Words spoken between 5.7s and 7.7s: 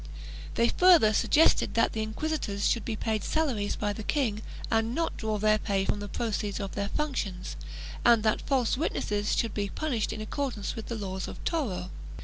from the proceeds of their functions,